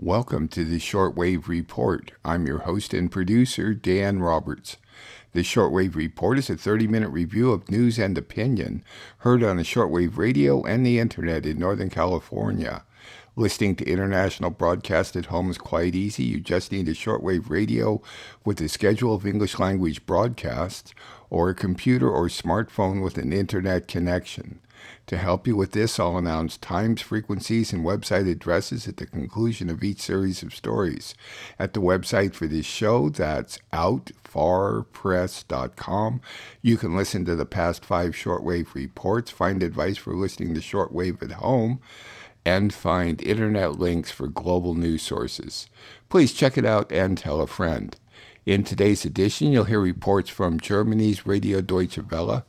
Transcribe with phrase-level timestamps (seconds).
[0.00, 2.12] Welcome to the Shortwave Report.
[2.24, 4.76] I'm your host and producer, Dan Roberts.
[5.32, 8.84] The Shortwave Report is a 30 minute review of news and opinion
[9.18, 12.84] heard on the shortwave radio and the internet in Northern California.
[13.34, 16.22] Listening to international broadcast at home is quite easy.
[16.22, 18.00] You just need a shortwave radio
[18.44, 20.94] with a schedule of English language broadcasts
[21.28, 24.60] or a computer or smartphone with an internet connection.
[25.06, 29.70] To help you with this, I'll announce times, frequencies, and website addresses at the conclusion
[29.70, 31.14] of each series of stories.
[31.58, 36.20] At the website for this show, that's outfarpress.com,
[36.60, 41.22] you can listen to the past five shortwave reports, find advice for listening to shortwave
[41.22, 41.80] at home,
[42.44, 45.70] and find internet links for global news sources.
[46.08, 47.96] Please check it out and tell a friend.
[48.46, 52.46] In today's edition, you'll hear reports from Germany's Radio Deutsche Welle,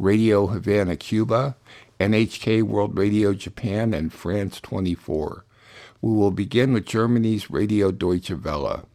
[0.00, 1.56] Radio Havana, Cuba,
[2.00, 5.44] NHK World Radio Japan, and France 24.
[6.00, 8.88] We will begin with Germany's Radio Deutsche Welle.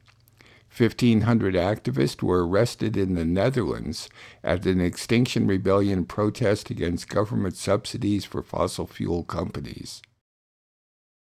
[0.75, 4.09] 1,500 activists were arrested in the Netherlands
[4.43, 10.01] at an Extinction Rebellion protest against government subsidies for fossil fuel companies.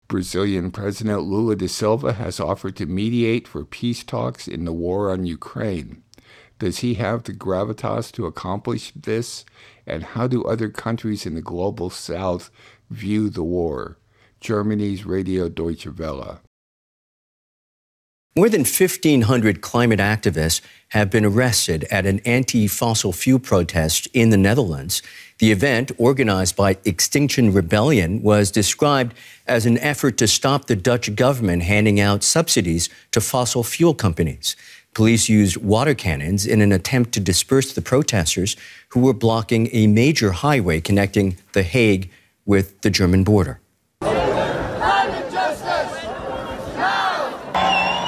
[0.07, 5.11] Brazilian President Lula da Silva has offered to mediate for peace talks in the war
[5.11, 6.03] on Ukraine.
[6.59, 9.43] Does he have the gravitas to accomplish this?
[9.85, 12.49] And how do other countries in the global south
[12.89, 13.99] view the war?
[14.39, 16.41] Germany's Radio Deutsche Welle.
[18.35, 24.31] More than 1,500 climate activists have been arrested at an anti fossil fuel protest in
[24.31, 25.03] the Netherlands.
[25.37, 29.13] The event, organized by Extinction Rebellion, was described
[29.45, 34.55] as an effort to stop the Dutch government handing out subsidies to fossil fuel companies.
[34.95, 38.55] Police used water cannons in an attempt to disperse the protesters
[38.89, 42.09] who were blocking a major highway connecting The Hague
[42.47, 43.59] with the German border.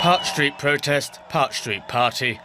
[0.06, 2.39] Park Street protest, Park Street party.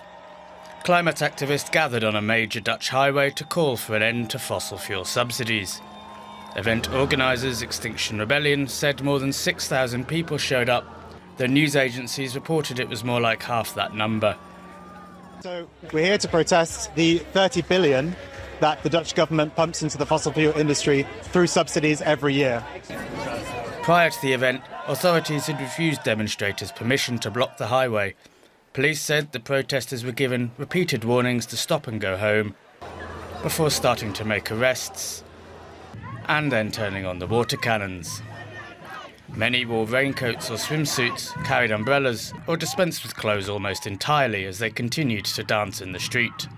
[0.82, 4.78] Climate activists gathered on a major Dutch highway to call for an end to fossil
[4.78, 5.82] fuel subsidies.
[6.56, 10.86] Event organisers Extinction Rebellion said more than 6,000 people showed up.
[11.36, 14.38] though news agencies reported it was more like half that number.
[15.42, 18.16] So we're here to protest the 30 billion
[18.60, 22.64] that the Dutch government pumps into the fossil fuel industry through subsidies every year.
[23.82, 28.14] Prior to the event, authorities had refused demonstrators permission to block the highway.
[28.72, 32.54] Police said the protesters were given repeated warnings to stop and go home
[33.42, 35.24] before starting to make arrests
[36.28, 38.22] and then turning on the water cannons.
[39.34, 44.70] Many wore raincoats or swimsuits, carried umbrellas, or dispensed with clothes almost entirely as they
[44.70, 46.48] continued to dance in the street.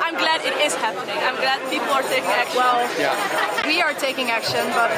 [0.00, 1.18] I'm glad it is happening.
[1.18, 2.56] I'm glad people are taking action.
[2.56, 4.90] Well, we are taking action, but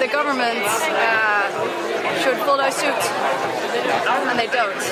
[0.00, 3.02] the government uh, should follow suit,
[4.30, 4.82] and they don't.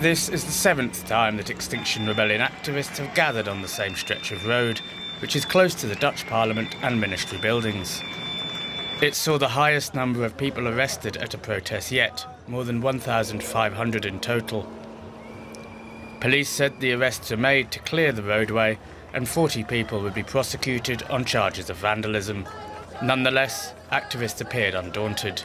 [0.00, 4.30] This is the seventh time that Extinction Rebellion activists have gathered on the same stretch
[4.30, 4.80] of road,
[5.20, 8.00] which is close to the Dutch Parliament and ministry buildings.
[9.00, 14.04] It saw the highest number of people arrested at a protest yet, more than 1,500
[14.04, 14.68] in total.
[16.20, 18.78] Police said the arrests were made to clear the roadway
[19.12, 22.46] and 40 people would be prosecuted on charges of vandalism.
[23.02, 25.42] Nonetheless, activists appeared undaunted.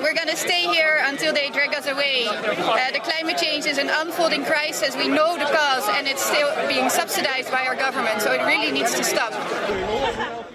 [0.00, 2.26] We're going to stay here until they drag us away.
[2.26, 4.96] Uh, the climate change is an unfolding crisis.
[4.96, 8.72] We know the cause, and it's still being subsidized by our government, so it really
[8.72, 9.32] needs to stop.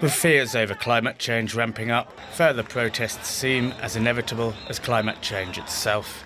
[0.02, 5.58] With fears over climate change ramping up, further protests seem as inevitable as climate change
[5.58, 6.24] itself.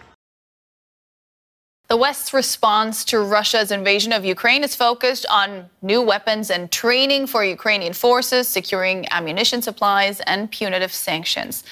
[1.94, 7.28] The West's response to Russia's invasion of Ukraine is focused on new weapons and training
[7.28, 11.62] for Ukrainian forces, securing ammunition supplies, and punitive sanctions.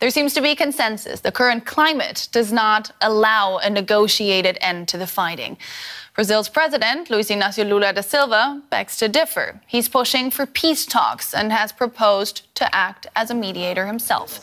[0.00, 1.20] There seems to be consensus.
[1.20, 5.58] The current climate does not allow a negotiated end to the fighting.
[6.14, 9.60] Brazil's president, Luiz Inácio Lula da Silva, begs to differ.
[9.66, 14.40] He's pushing for peace talks and has proposed to act as a mediator himself.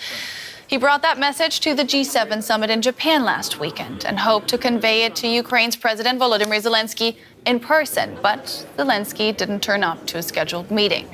[0.74, 4.58] He brought that message to the G7 summit in Japan last weekend and hoped to
[4.58, 7.16] convey it to Ukraine's President Volodymyr Zelensky
[7.46, 11.08] in person, but Zelensky didn't turn up to a scheduled meeting.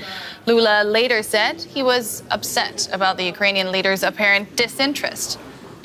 [0.46, 5.38] Lula later said he was upset about the Ukrainian leader's apparent disinterest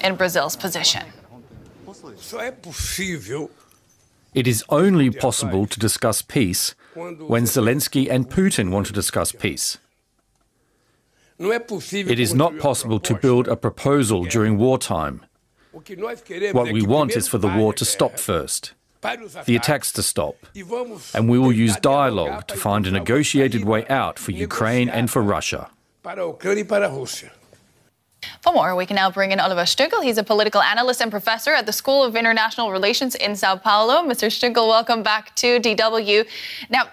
[0.05, 1.03] in Brazil's position.
[4.35, 9.79] It is only possible to discuss peace when Zelensky and Putin want to discuss peace.
[11.39, 15.25] It is not possible to build a proposal during wartime.
[15.73, 18.75] What we want is for the war to stop first.
[19.45, 20.37] the attacks to stop.
[21.15, 25.23] And we will use dialogue to find a negotiated way out for Ukraine and for
[25.23, 25.71] Russia.
[28.41, 30.03] For more, we can now bring in Oliver Stuenkel.
[30.03, 34.03] He's a political analyst and professor at the School of International Relations in Sao Paulo.
[34.03, 34.31] Mr.
[34.31, 36.27] Stuenkel, welcome back to DW.
[36.71, 36.85] Now,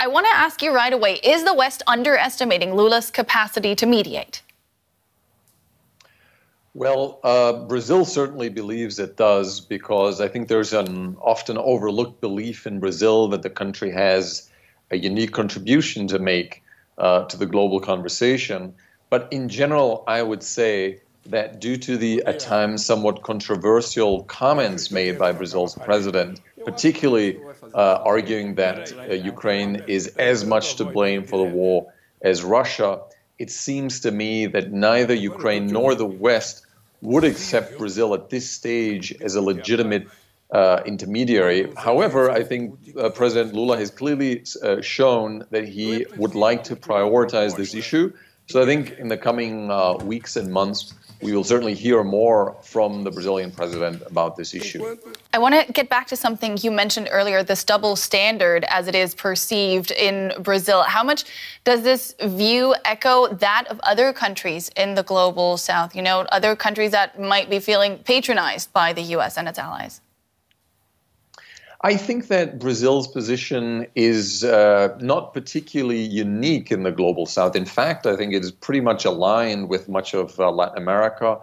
[0.00, 4.42] I want to ask you right away is the West underestimating Lula's capacity to mediate?
[6.72, 12.64] Well, uh, Brazil certainly believes it does because I think there's an often overlooked belief
[12.64, 14.48] in Brazil that the country has
[14.92, 16.62] a unique contribution to make
[16.96, 18.74] uh, to the global conversation.
[19.10, 24.92] But in general, I would say that due to the at times somewhat controversial comments
[24.92, 27.38] made by Brazil's president, particularly
[27.74, 31.76] uh, arguing that uh, Ukraine is as much to blame for the war
[32.20, 32.90] as Russia,
[33.38, 36.66] it seems to me that neither Ukraine nor the West
[37.00, 40.04] would accept Brazil at this stage as a legitimate
[40.50, 41.60] uh, intermediary.
[41.76, 42.62] However, I think
[42.96, 44.32] uh, President Lula has clearly
[44.62, 48.12] uh, shown that he would like to prioritize this issue.
[48.48, 52.56] So I think in the coming uh, weeks and months, we will certainly hear more
[52.62, 54.96] from the Brazilian president about this issue.
[55.34, 58.94] I want to get back to something you mentioned earlier this double standard as it
[58.94, 60.82] is perceived in Brazil.
[60.82, 61.24] How much
[61.64, 65.94] does this view echo that of other countries in the global south?
[65.94, 69.36] You know, other countries that might be feeling patronized by the U.S.
[69.36, 70.00] and its allies?
[71.82, 77.54] I think that Brazil's position is uh, not particularly unique in the global south.
[77.54, 81.38] In fact, I think it is pretty much aligned with much of uh, Latin America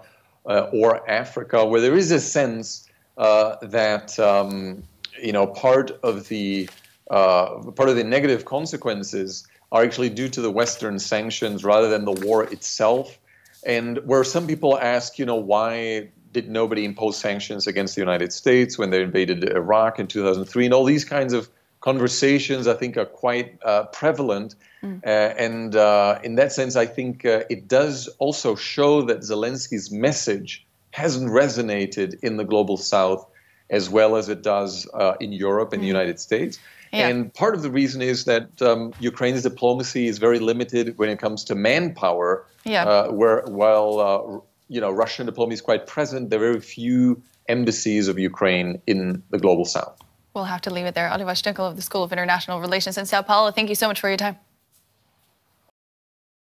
[0.46, 4.84] uh, or Africa, where there is a sense uh, that um,
[5.22, 6.70] you know part of the
[7.10, 12.04] uh, part of the negative consequences are actually due to the Western sanctions rather than
[12.04, 13.18] the war itself.
[13.66, 18.34] And where some people ask, you know, why did nobody impose sanctions against the United
[18.34, 20.66] States when they invaded Iraq in 2003?
[20.66, 21.50] And all these kinds of
[21.80, 24.56] conversations, I think, are quite uh, prevalent.
[24.84, 25.02] Mm.
[25.06, 29.92] Uh, and uh, in that sense, I think uh, it does also show that Zelensky's
[29.92, 33.26] message hasn't resonated in the global south
[33.70, 35.84] as well as it does uh, in Europe and mm.
[35.84, 36.60] the United States.
[36.92, 37.08] Yeah.
[37.08, 41.20] And part of the reason is that um, Ukraine's diplomacy is very limited when it
[41.20, 42.84] comes to manpower, yeah.
[42.84, 46.30] Uh, where while you know, Russian diplomacy is quite present.
[46.30, 50.02] There are very few embassies of Ukraine in the global south.
[50.34, 51.10] We'll have to leave it there.
[51.10, 54.00] Oliver Stuenkel of the School of International Relations in Sao Paulo, thank you so much
[54.02, 54.38] for your time.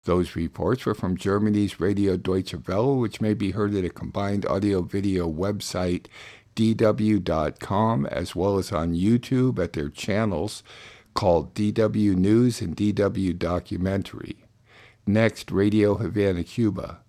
[0.04, 4.44] Those reports were from Germany's Radio Deutsche Welle, which may be heard at a combined
[4.46, 6.06] audio video website,
[6.56, 10.62] dw.com, as well as on YouTube at their channels
[11.14, 14.44] called DW News and DW Documentary.
[15.06, 17.01] Next, Radio Havana, Cuba.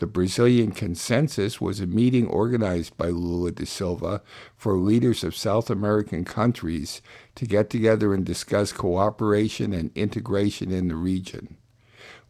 [0.00, 4.22] The Brazilian consensus was a meeting organized by Lula da Silva
[4.56, 7.02] for leaders of South American countries
[7.34, 11.58] to get together and discuss cooperation and integration in the region.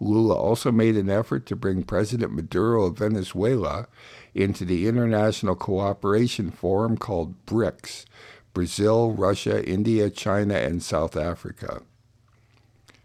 [0.00, 3.86] Lula also made an effort to bring President Maduro of Venezuela
[4.34, 8.04] into the International Cooperation Forum called BRICS
[8.52, 11.82] Brazil, Russia, India, China, and South Africa.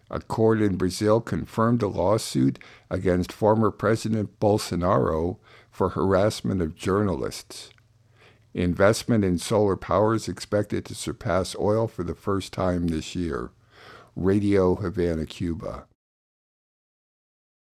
[0.10, 2.60] A court in Brazil confirmed a lawsuit
[2.90, 5.38] against former President Bolsonaro
[5.72, 7.72] for harassment of journalists.
[8.54, 13.52] Investment in solar power is expected to surpass oil for the first time this year.
[14.16, 15.88] Radio Havana, Cuba.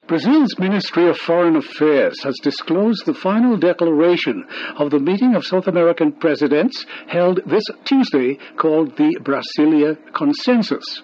[0.07, 4.45] Brazil's Ministry of Foreign Affairs has disclosed the final declaration
[4.77, 11.03] of the meeting of South American presidents held this Tuesday called the Brasilia Consensus.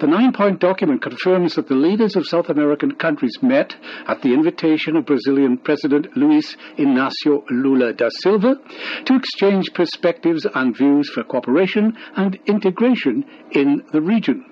[0.00, 4.32] The nine point document confirms that the leaders of South American countries met at the
[4.32, 8.56] invitation of Brazilian President Luis Inacio Lula da Silva
[9.04, 14.44] to exchange perspectives and views for cooperation and integration in the region.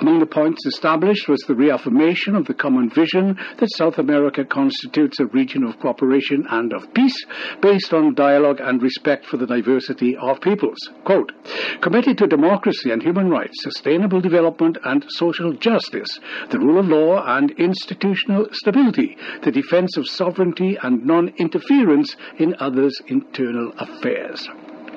[0.00, 5.20] Among the points established was the reaffirmation of the common vision that South America constitutes
[5.20, 7.26] a region of cooperation and of peace
[7.60, 10.78] based on dialogue and respect for the diversity of peoples.
[11.04, 11.32] Quote,
[11.80, 16.18] committed to democracy and human rights, sustainable development and social justice,
[16.50, 23.00] the rule of law and institutional stability, the defense of sovereignty and non-interference in others'
[23.06, 24.48] internal affairs.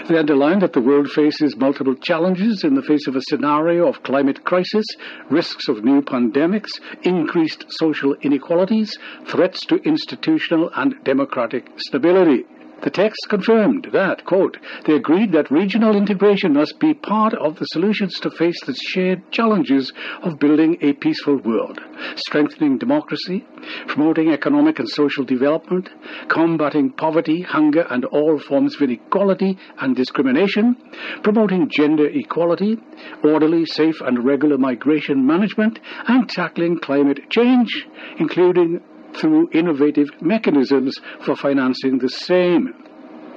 [0.08, 4.04] They underlined that the world faces multiple challenges in the face of a scenario of
[4.04, 4.86] climate crisis,
[5.30, 6.70] risks of new pandemics,
[7.04, 12.46] increased social inequalities, threats to institutional and democratic stability.
[12.82, 17.66] The text confirmed that, quote, they agreed that regional integration must be part of the
[17.66, 21.80] solutions to face the shared challenges of building a peaceful world,
[22.16, 23.46] strengthening democracy,
[23.86, 25.90] promoting economic and social development,
[26.28, 30.76] combating poverty, hunger, and all forms of inequality and discrimination,
[31.22, 32.78] promoting gender equality,
[33.24, 37.86] orderly, safe, and regular migration management, and tackling climate change,
[38.18, 38.82] including
[39.16, 42.74] through innovative mechanisms for financing the same.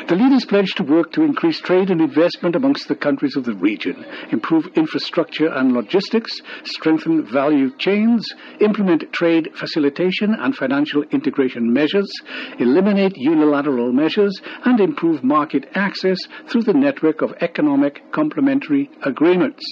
[0.08, 3.54] The leaders pledged to work to increase trade and investment amongst the countries of the
[3.54, 8.26] region, improve infrastructure and logistics, strengthen value chains,
[8.60, 12.10] implement trade facilitation and financial integration measures,
[12.58, 19.64] eliminate unilateral measures, and improve market access through the network of economic complementary agreements.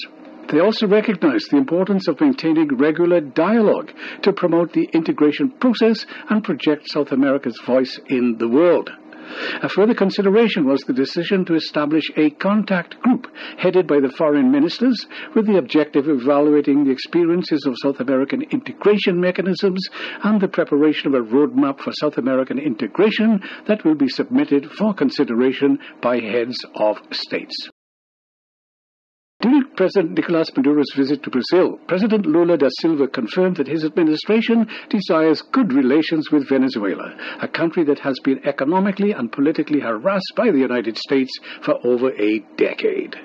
[0.53, 3.91] They also recognized the importance of maintaining regular dialogue
[4.21, 8.91] to promote the integration process and project South America's voice in the world.
[9.63, 14.51] A further consideration was the decision to establish a contact group headed by the foreign
[14.51, 19.89] ministers with the objective of evaluating the experiences of South American integration mechanisms
[20.23, 24.93] and the preparation of a roadmap for South American integration that will be submitted for
[24.93, 27.71] consideration by heads of states.
[29.43, 34.69] During President Nicolas Maduro's visit to Brazil, President Lula da Silva confirmed that his administration
[34.89, 40.53] desires good relations with Venezuela, a country that has been economically and politically harassed by
[40.53, 43.17] the United States for over a decade.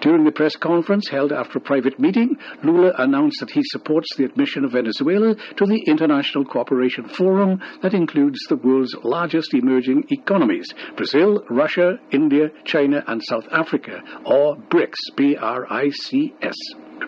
[0.00, 4.24] During the press conference held after a private meeting, Lula announced that he supports the
[4.24, 10.72] admission of Venezuela to the International Cooperation Forum that includes the world's largest emerging economies
[10.96, 16.56] Brazil, Russia, India, China, and South Africa, or BRICS, B R I C S.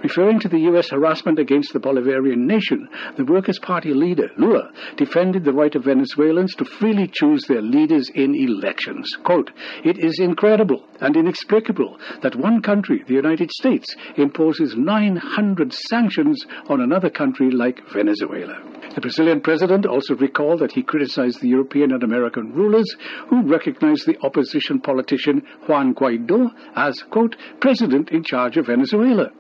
[0.03, 0.91] Referring to the U.S.
[0.91, 6.55] harassment against the Bolivarian nation, the Workers' Party leader, Lula, defended the right of Venezuelans
[6.57, 9.17] to freely choose their leaders in elections.
[9.23, 9.51] Quote,
[9.85, 16.81] It is incredible and inexplicable that one country, the United States, imposes 900 sanctions on
[16.81, 18.61] another country like Venezuela.
[18.95, 22.95] The Brazilian president also recalled that he criticized the European and American rulers
[23.29, 29.31] who recognized the opposition politician Juan Guaido as, quote, president in charge of Venezuela.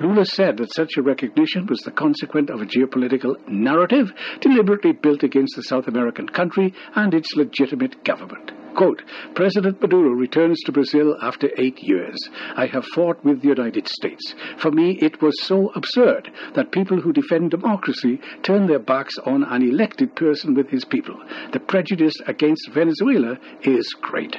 [0.00, 5.22] Lula said that such a recognition was the consequence of a geopolitical narrative deliberately built
[5.22, 8.52] against the South American country and its legitimate government.
[8.74, 9.02] Quote,
[9.34, 12.16] President Maduro returns to Brazil after eight years.
[12.56, 14.34] I have fought with the United States.
[14.58, 19.44] For me, it was so absurd that people who defend democracy turn their backs on
[19.44, 21.20] an elected person with his people.
[21.52, 24.36] The prejudice against Venezuela is great.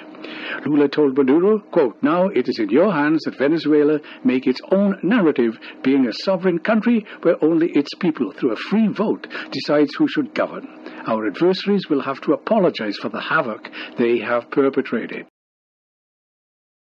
[0.66, 4.98] Lula told Maduro, quote, Now it is in your hands that Venezuela make its own
[5.04, 10.08] narrative, being a sovereign country where only its people, through a free vote, decides who
[10.08, 10.68] should govern.
[11.06, 15.26] Our adversaries will have to apologize for the havoc they have perpetrated.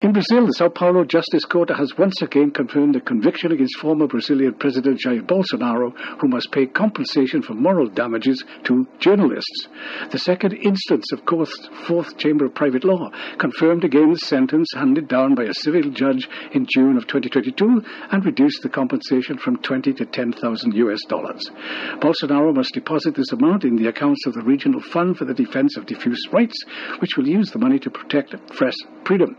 [0.06, 4.06] In Brazil, the Sao Paulo Justice Court has once again confirmed a conviction against former
[4.06, 9.66] Brazilian President Jair Bolsonaro, who must pay compensation for moral damages to journalists.
[10.12, 15.08] The second instance of court's Fourth Chamber of Private Law confirmed again the sentence handed
[15.08, 17.82] down by a civil judge in June of 2022
[18.12, 21.50] and reduced the compensation from 20 to 10,000 US dollars.
[21.98, 25.76] Bolsonaro must deposit this amount in the accounts of the Regional Fund for the Defense
[25.76, 26.62] of Diffuse Rights,
[27.00, 29.36] which will use the money to protect press freedom.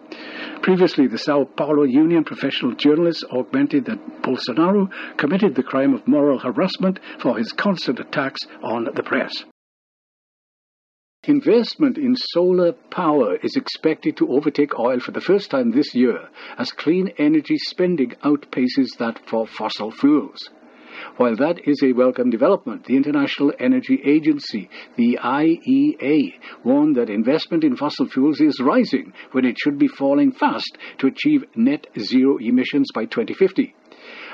[0.61, 6.39] Previously, the Sao Paulo Union professional journalists augmented that Bolsonaro committed the crime of moral
[6.39, 9.45] harassment for his constant attacks on the press.
[11.23, 16.29] Investment in solar power is expected to overtake oil for the first time this year
[16.57, 20.49] as clean energy spending outpaces that for fossil fuels.
[21.17, 26.33] While that is a welcome development, the International Energy Agency, the IEA,
[26.63, 31.07] warned that investment in fossil fuels is rising when it should be falling fast to
[31.07, 33.73] achieve net zero emissions by 2050.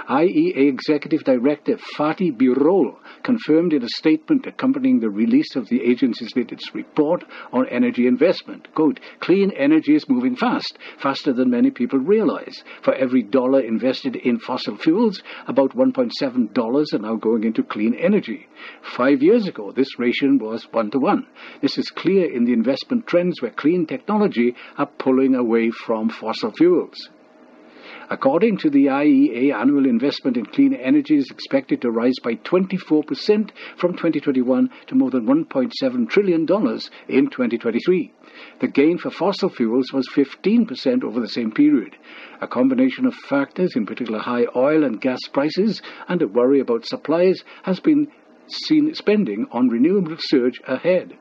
[0.09, 6.35] IEA Executive Director Fatih Birol confirmed in a statement accompanying the release of the agency's
[6.35, 8.67] latest report on energy investment.
[8.75, 12.63] Quote, clean energy is moving fast, faster than many people realize.
[12.83, 18.47] For every dollar invested in fossil fuels, about $1.7 are now going into clean energy.
[18.81, 21.27] Five years ago, this ratio was one to one.
[21.61, 26.51] This is clear in the investment trends where clean technology are pulling away from fossil
[26.51, 27.09] fuels.
[28.09, 33.51] According to the IEA, annual investment in clean energy is expected to rise by 24%
[33.77, 38.13] from 2021 to more than $1.7 trillion in 2023.
[38.59, 41.95] The gain for fossil fuels was 15% over the same period.
[42.41, 46.85] A combination of factors, in particular high oil and gas prices, and a worry about
[46.85, 48.07] supplies, has been
[48.47, 51.17] spending on renewable surge ahead.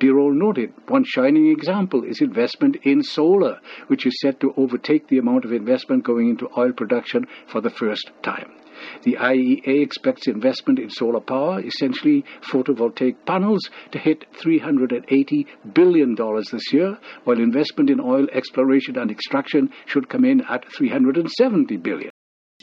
[0.00, 5.18] Birol noted one shining example is investment in solar, which is set to overtake the
[5.18, 8.50] amount of investment going into oil production for the first time.
[9.02, 16.72] The IEA expects investment in solar power, essentially photovoltaic panels, to hit $380 billion this
[16.72, 22.11] year, while investment in oil exploration and extraction should come in at $370 billion.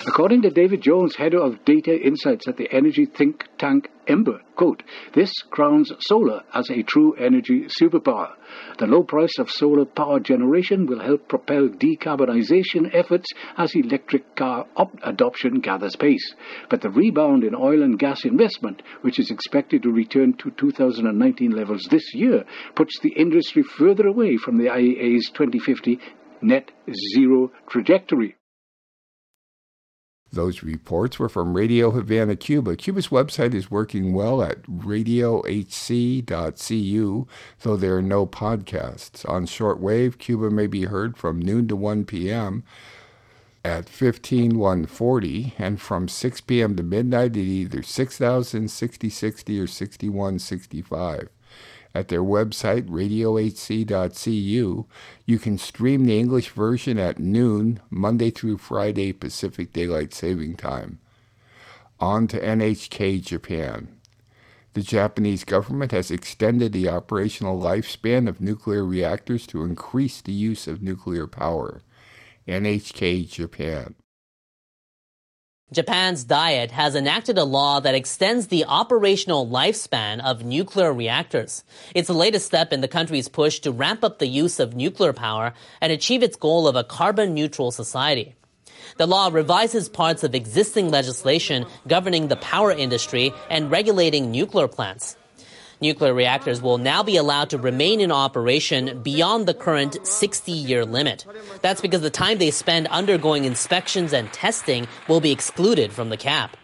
[0.10, 4.82] According to David Jones, head of data insights at the energy think tank Ember, quote,
[5.14, 8.34] this crowns solar as a true energy superpower.
[8.80, 14.66] The low price of solar power generation will help propel decarbonization efforts as electric car
[14.76, 16.34] op- adoption gathers pace.
[16.72, 21.52] But the rebound in oil and gas investment, which is expected to return to 2019
[21.52, 26.00] levels this year, puts the industry further away from the IEA's 2050
[26.42, 26.72] net
[27.14, 28.39] zero trajectory.
[30.32, 32.76] Those reports were from Radio Havana, Cuba.
[32.76, 35.48] Cuba's website is working well at radiohc.cu,
[37.62, 39.28] though there are no podcasts.
[39.28, 42.64] On shortwave, Cuba may be heard from noon to 1 p.m.
[43.66, 46.76] at 15140 and from 6 p.m.
[46.76, 51.30] to midnight at either 6000, 6060, or 6165
[51.94, 53.86] at their website, radiohc.cu.
[55.26, 61.00] You can stream the English version at noon, Monday through Friday, Pacific Daylight Saving Time.
[62.00, 64.00] On to NHK Japan.
[64.74, 70.68] The Japanese government has extended the operational lifespan of nuclear reactors to increase the use
[70.68, 71.82] of nuclear power.
[72.48, 73.96] NHK Japan.
[75.72, 81.64] Japan's Diet has enacted a law that extends the operational lifespan of nuclear reactors.
[81.94, 85.14] It's the latest step in the country's push to ramp up the use of nuclear
[85.14, 88.34] power and achieve its goal of a carbon neutral society.
[88.98, 95.18] The law revises parts of existing legislation governing the power industry and regulating nuclear plants.
[95.82, 100.86] Nuclear reactors will now be allowed to remain in operation beyond the current 60 year
[100.86, 101.26] limit.
[101.62, 106.18] That's because the time they spend undergoing inspections and testing will be excluded from the
[106.18, 106.58] cap.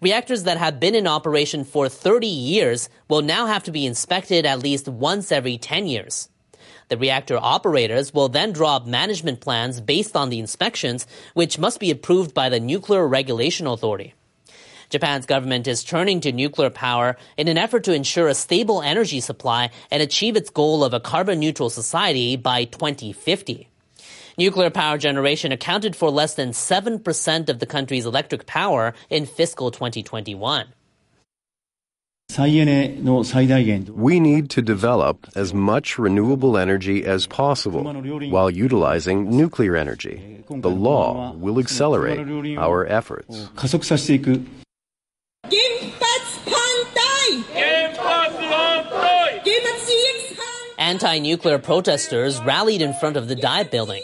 [0.00, 4.46] Reactors that have been in operation for 30 years will now have to be inspected
[4.46, 6.30] at least once every 10 years.
[6.88, 11.78] The reactor operators will then draw up management plans based on the inspections, which must
[11.78, 14.14] be approved by the Nuclear Regulation Authority.
[14.90, 19.20] Japan's government is turning to nuclear power in an effort to ensure a stable energy
[19.20, 23.68] supply and achieve its goal of a carbon neutral society by 2050.
[24.36, 29.70] Nuclear power generation accounted for less than 7% of the country's electric power in fiscal
[29.70, 30.66] 2021.
[32.38, 37.84] We need to develop as much renewable energy as possible
[38.30, 40.44] while utilizing nuclear energy.
[40.48, 43.48] The law will accelerate our efforts.
[50.90, 54.02] Anti-nuclear protesters rallied in front of the Diet building.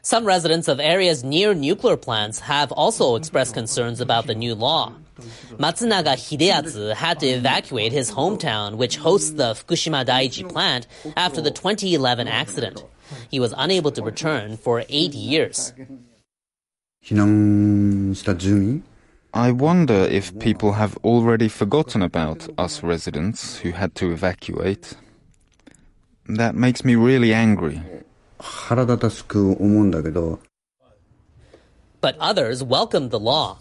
[0.00, 4.92] Some residents of areas near nuclear plants have also expressed concerns about the new law.
[5.58, 11.50] Matsunaga Hideatsu had to evacuate his hometown, which hosts the Fukushima Daiichi plant, after the
[11.50, 12.84] 2011 accident.
[13.28, 15.72] He was unable to return for eight years.
[19.34, 24.94] I wonder if people have already forgotten about us residents who had to evacuate.
[26.28, 27.80] That makes me really angry.
[32.00, 33.58] But others welcomed the law.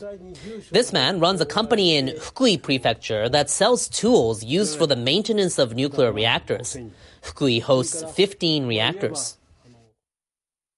[0.71, 5.57] This man runs a company in Fukui Prefecture that sells tools used for the maintenance
[5.57, 6.77] of nuclear reactors.
[7.23, 9.37] Fukui hosts 15 reactors.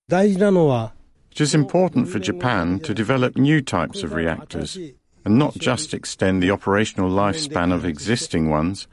[0.10, 4.78] It is important for Japan to develop new types of reactors
[5.26, 8.88] and not just extend the operational lifespan of existing ones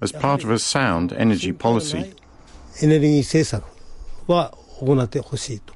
[0.00, 2.14] as part of a sound energy policy.
[2.81, 3.63] エネルギー政策
[4.31, 5.73] は行ってほしいと。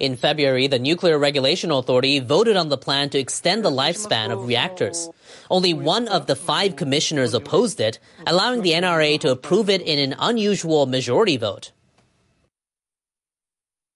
[0.00, 4.46] In February, the Nuclear Regulation Authority voted on the plan to extend the lifespan of
[4.46, 5.10] reactors.
[5.50, 9.98] Only one of the five commissioners opposed it, allowing the NRA to approve it in
[9.98, 11.72] an unusual majority vote.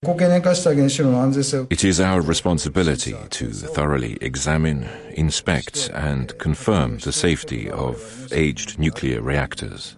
[0.05, 9.23] It is our responsibility to thoroughly examine, inspect, and confirm the safety of aged nuclear
[9.23, 9.95] reactors.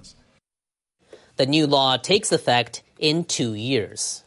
[1.40, 4.26] The new law takes effect in two years.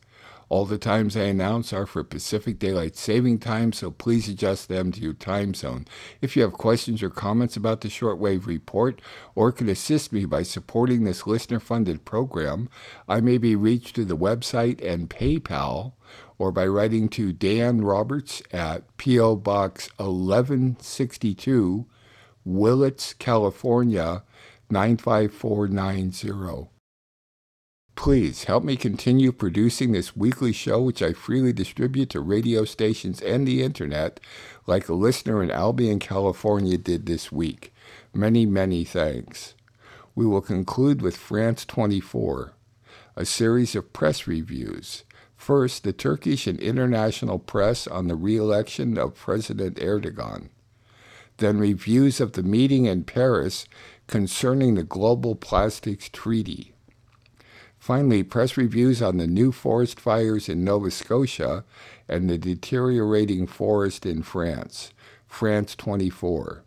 [0.55, 4.93] All the times I announce are for Pacific Daylight Saving Time, so please adjust them
[4.93, 5.85] to your time zone.
[6.21, 9.03] If you have questions or comments about the shortwave report
[9.35, 12.69] or could assist me by supporting this listener funded program,
[13.09, 15.95] I may be reached through the website and PayPal
[16.39, 19.35] or by writing to Dan Roberts at P.O.
[19.35, 21.85] Box 1162,
[22.45, 24.23] Willits, California
[24.71, 26.74] 95490.
[28.05, 33.23] Please help me continue producing this weekly show, which I freely distribute to radio stations
[33.23, 34.21] and the internet,
[34.67, 37.73] like a listener in Albion, California did this week.
[38.13, 39.55] Many, many thanks.
[40.15, 42.53] We will conclude with France 24,
[43.17, 45.05] a series of press reviews.
[45.35, 50.51] First, the Turkish and international press on the re election of President Erdogan.
[51.39, 53.65] Then, reviews of the meeting in Paris
[54.09, 56.74] concerning the Global Plastics Treaty.
[57.85, 61.65] Finally, press reviews on the new forest fires in Nova Scotia
[62.09, 64.91] and the deteriorating forest in France.
[65.27, 66.65] France 24.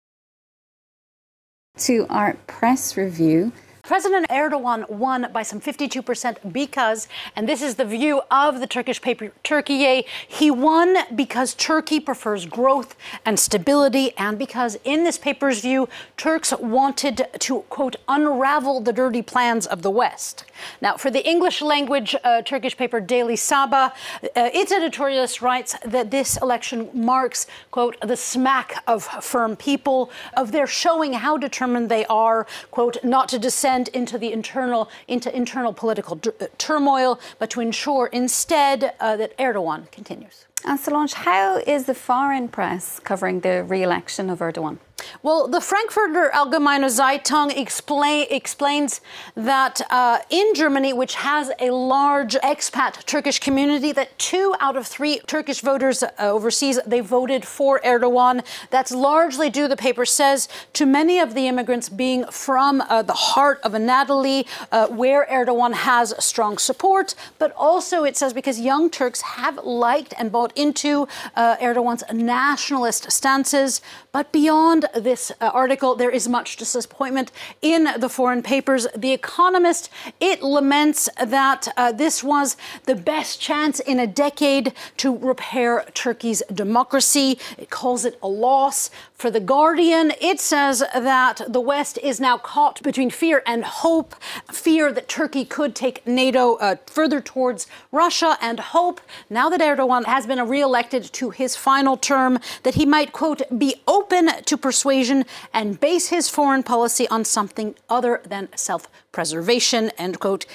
[1.78, 3.52] To our press review,
[3.88, 9.02] President Erdogan won by some 52% because, and this is the view of the Turkish
[9.02, 15.62] paper Turkiye, he won because Turkey prefers growth and stability, and because, in this paper's
[15.62, 20.44] view, Turks wanted to, quote, unravel the dirty plans of the West.
[20.82, 26.12] Now, for the English language uh, Turkish paper Daily Sabah, uh, its editorialist writes that
[26.12, 32.06] this election marks, quote, the smack of firm people, of their showing how determined they
[32.08, 37.62] are, quote, not to descend into the internal into internal political uh, turmoil, but to
[37.62, 40.46] ensure instead uh, that Erdogan continues.
[40.66, 44.80] And Solange, how is the foreign press covering the re-election of Erdogan?
[45.22, 49.02] Well, the Frankfurter Allgemeine Zeitung explain, explains
[49.36, 54.88] that uh, in Germany, which has a large expat Turkish community, that two out of
[54.88, 58.44] three Turkish voters uh, overseas they voted for Erdogan.
[58.72, 63.14] That's largely due, the paper says, to many of the immigrants being from uh, the
[63.14, 68.90] heart of Anatolia, uh, where Erdogan has strong support, but also it says because young
[68.90, 73.82] Turks have liked and bought into uh, Erdogan's nationalist stances,
[74.12, 78.88] but beyond this uh, article, there is much disappointment in the foreign papers.
[78.96, 85.16] The Economist, it laments that uh, this was the best chance in a decade to
[85.16, 87.40] repair Turkey's democracy.
[87.58, 88.90] It calls it a loss.
[89.18, 94.14] For The Guardian, it says that the West is now caught between fear and hope
[94.52, 100.06] fear that Turkey could take NATO uh, further towards Russia, and hope, now that Erdogan
[100.06, 105.26] has been re-elected to his final term, that he might, quote, be open to persuasion
[105.52, 110.46] and base his foreign policy on something other than self preservation, end quote,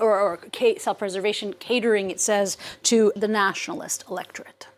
[0.00, 0.38] or, or
[0.78, 4.68] self preservation catering, it says, to the nationalist electorate.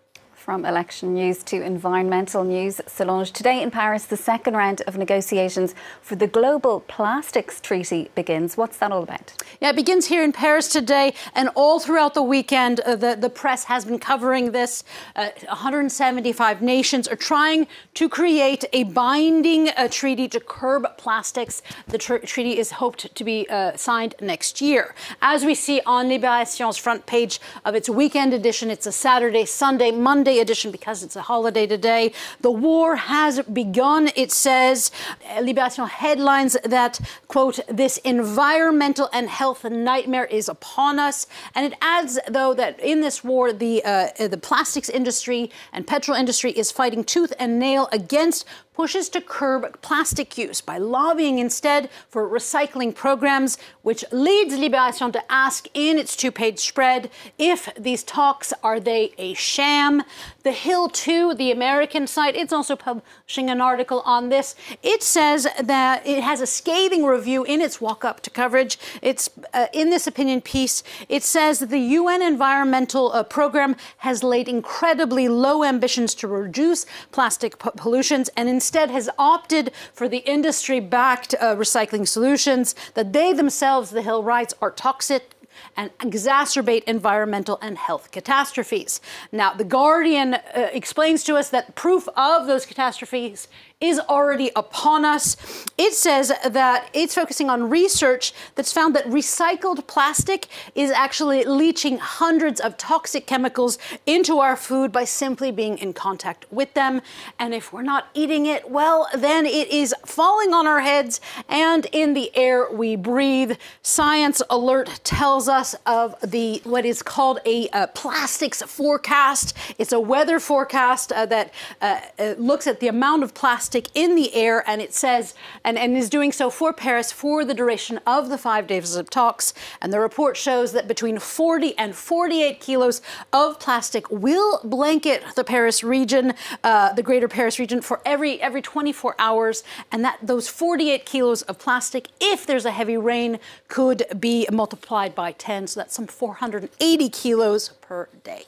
[0.46, 3.32] From election news to environmental news, Solange.
[3.32, 8.56] Today in Paris, the second round of negotiations for the Global Plastics Treaty begins.
[8.56, 9.32] What's that all about?
[9.60, 13.28] Yeah, it begins here in Paris today, and all throughout the weekend, uh, the, the
[13.28, 14.84] press has been covering this.
[15.16, 21.60] Uh, 175 nations are trying to create a binding uh, treaty to curb plastics.
[21.88, 24.94] The tr- treaty is hoped to be uh, signed next year.
[25.22, 29.90] As we see on Liberation's front page of its weekend edition, it's a Saturday, Sunday,
[29.90, 32.12] Monday edition because it's a holiday today.
[32.40, 34.90] The war has begun, it says.
[35.38, 41.26] Libération headlines that, quote, this environmental and health nightmare is upon us.
[41.54, 46.16] And it adds, though, that in this war, the, uh, the plastics industry and petrol
[46.16, 48.44] industry is fighting tooth and nail against
[48.76, 55.32] pushes to curb plastic use by lobbying instead for recycling programs, which leads Libération to
[55.32, 60.02] ask in its two-page spread if these talks are they a sham.
[60.42, 64.54] The Hill 2, the American site, it's also publishing an article on this.
[64.82, 68.78] It says that it has a scathing review in its walk-up to coverage.
[69.00, 70.82] It's uh, in this opinion piece.
[71.08, 76.84] It says that the UN environmental uh, program has laid incredibly low ambitions to reduce
[77.10, 82.74] plastic p- pollutions and in instead has opted for the industry backed uh, recycling solutions
[82.94, 85.30] that they themselves, the Hill writes, are toxic
[85.76, 89.00] and exacerbate environmental and health catastrophes.
[89.30, 90.40] Now, The Guardian uh,
[90.72, 93.46] explains to us that proof of those catastrophes
[93.82, 95.36] is already upon us.
[95.76, 101.98] It says that it's focusing on research that's found that recycled plastic is actually leaching
[101.98, 107.02] hundreds of toxic chemicals into our food by simply being in contact with them.
[107.38, 111.86] And if we're not eating it, well, then it is falling on our heads and
[111.92, 113.58] in the air we breathe.
[113.82, 119.54] Science Alert tells us of the what is called a uh, plastics forecast.
[119.76, 124.14] It's a weather forecast uh, that uh, uh looks at the amount of plastic in
[124.14, 127.98] the air, and it says, and, and is doing so for Paris for the duration
[128.06, 129.54] of the five days of talks.
[129.80, 133.00] And the report shows that between 40 and 48 kilos
[133.32, 138.62] of plastic will blanket the Paris region, uh, the greater Paris region, for every every
[138.62, 144.04] 24 hours, and that those 48 kilos of plastic, if there's a heavy rain, could
[144.18, 145.66] be multiplied by 10.
[145.68, 148.44] So that's some 480 kilos per day.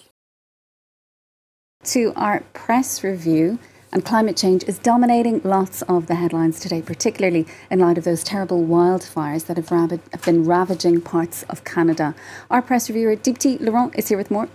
[1.84, 3.58] To our press review,
[3.92, 8.22] and climate change is dominating lots of the headlines today, particularly in light of those
[8.22, 12.14] terrible wildfires that have, have been ravaging parts of Canada.
[12.50, 14.48] Our press reviewer, Deepti Laurent, is here with more.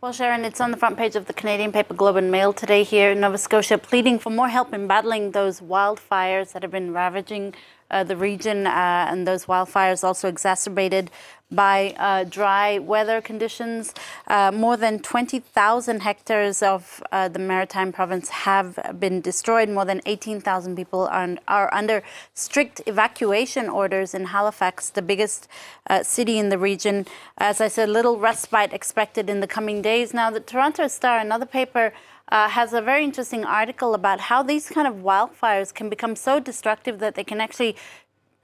[0.00, 2.84] Well, Sharon, it's on the front page of the Canadian paper Globe and Mail today
[2.84, 6.94] here in Nova Scotia, pleading for more help in battling those wildfires that have been
[6.94, 7.54] ravaging
[7.90, 11.10] uh, the region, uh, and those wildfires also exacerbated
[11.50, 13.92] by uh, dry weather conditions.
[14.26, 19.68] Uh, more than 20,000 hectares of uh, the maritime province have been destroyed.
[19.68, 22.02] More than 18,000 people are, are, under
[22.34, 25.48] strict evacuation orders in Halifax, the biggest
[25.88, 27.06] uh, city in the region.
[27.38, 30.14] As I said, little respite expected in the coming days.
[30.14, 31.92] Now, the Toronto Star, another paper,
[32.30, 36.40] uh, has a very interesting article about how these kind of wildfires can become so
[36.40, 37.76] destructive that they can actually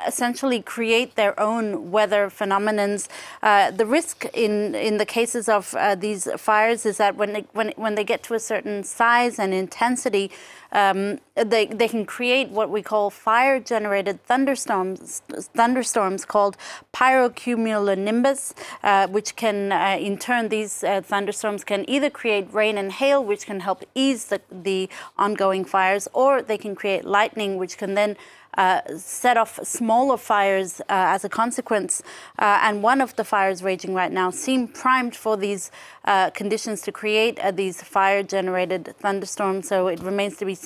[0.07, 3.09] essentially create their own weather phenomenons.
[3.42, 7.44] Uh, the risk in in the cases of uh, these fires is that when they,
[7.53, 10.31] when when they get to a certain size and intensity,
[10.77, 15.23] um, they they can create what we call fire generated thunderstorms
[15.59, 16.57] thunderstorms called
[16.93, 22.93] pyrocumulonimbus, uh, which can uh, in turn these uh, thunderstorms can either create rain and
[22.93, 27.79] hail, which can help ease the, the ongoing fires, or they can create lightning, which
[27.79, 28.17] can then
[28.57, 32.03] uh, set off smaller fires uh, as a consequence.
[32.39, 35.71] Uh, and one of the fires raging right now seem primed for these
[36.07, 39.69] uh, conditions to create uh, these fire generated thunderstorms.
[39.69, 40.66] So it remains to be seen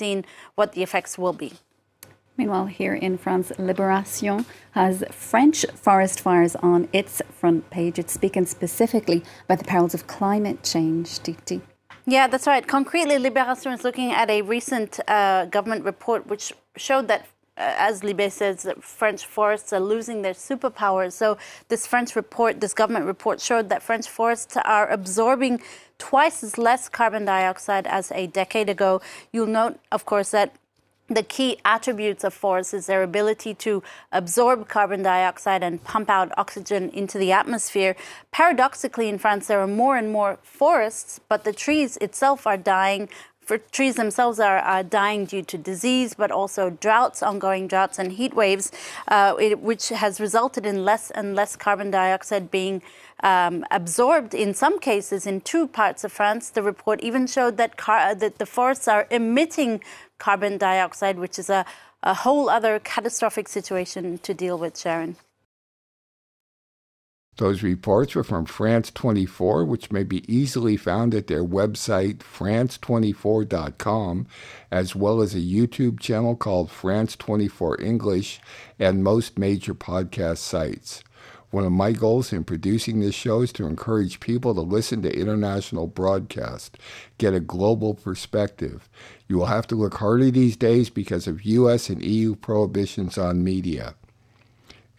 [0.55, 1.53] what the effects will be.
[2.37, 7.99] Meanwhile, here in France, Libération has French forest fires on its front page.
[7.99, 11.19] It's speaking specifically about the perils of climate change.
[11.19, 11.61] Deepti.
[12.07, 12.67] Yeah, that's right.
[12.67, 17.27] Concretely, Libération is looking at a recent uh, government report which showed that
[17.59, 21.13] uh, as Libé says, French forests are losing their superpowers.
[21.13, 21.37] So
[21.69, 25.61] this French report, this government report, showed that French forests are absorbing
[26.01, 29.01] twice as less carbon dioxide as a decade ago.
[29.33, 30.57] You'll note, of course, that
[31.11, 33.83] the key attributes of forests is their ability to
[34.13, 37.97] absorb carbon dioxide and pump out oxygen into the atmosphere.
[38.31, 43.09] Paradoxically, in France, there are more and more forests, but the trees itself are dying
[43.59, 48.35] trees themselves are, are, dying due to disease, but also droughts, ongoing droughts and heat
[48.35, 48.73] waves,
[49.09, 52.83] uh, it, which has resulted in less and less carbon dioxide being
[53.23, 56.51] um, absorbed in some cases in two parts of France.
[56.51, 59.81] The report even showed that, car- that the forests are emitting
[60.19, 61.65] carbon dioxide, which is a,
[62.03, 65.17] a whole other catastrophic situation to deal with, Sharon.
[67.41, 74.27] Those reports were from France 24, which may be easily found at their website, france24.com,
[74.71, 78.43] as well as a YouTube channel called France 24 English
[78.79, 81.03] and most major podcast sites.
[81.51, 85.19] One of my goals in producing this show is to encourage people to listen to
[85.19, 86.77] international broadcast,
[87.17, 88.87] get a global perspective.
[89.29, 93.43] You will have to look harder these days because of US and EU prohibitions on
[93.43, 93.95] media.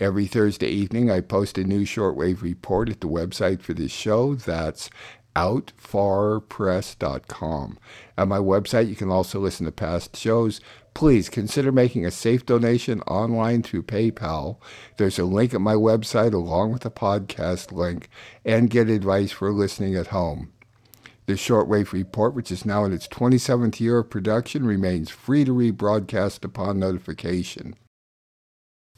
[0.02, 4.34] Every Thursday evening, I post a new shortwave report at the website for this show.
[4.34, 4.90] That's
[5.36, 7.78] outfarpress.com.
[8.18, 10.60] At my website, you can also listen to past shows.
[10.96, 14.58] Please consider making a safe donation online through PayPal.
[14.98, 18.10] There's a link at my website along with the podcast link
[18.44, 20.52] and get advice for listening at home.
[21.28, 25.54] The shortwave report, which is now in its 27th year of production, remains free to
[25.54, 27.76] rebroadcast upon notification.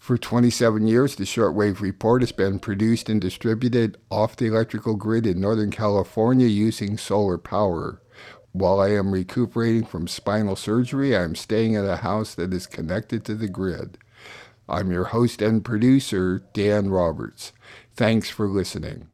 [0.03, 5.25] For 27 years, the Shortwave Report has been produced and distributed off the electrical grid
[5.25, 8.01] in Northern California using solar power.
[8.51, 12.67] While I am recuperating from spinal surgery, I am staying at a house that is
[12.67, 13.97] connected to the grid.
[14.67, 17.53] I'm your host and producer, Dan Roberts.
[17.95, 19.07] Thanks for listening.